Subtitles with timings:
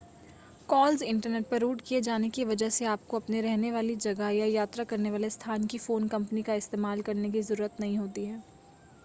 [0.69, 4.45] calls internet पर route किए जाने की वजह से आपको अपने रहने वाली जगह या
[4.47, 8.43] यात्रा करने वाले स्थान की फ़ोन कंपनी का इस्तेमाल करने की ज़रूरत नहीं होती है